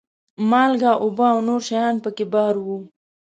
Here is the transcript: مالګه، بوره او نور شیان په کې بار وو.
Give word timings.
مالګه، 0.49 0.91
بوره 1.15 1.29
او 1.33 1.37
نور 1.47 1.61
شیان 1.69 1.95
په 2.03 2.09
کې 2.15 2.25
بار 2.33 2.55
وو. 2.65 2.77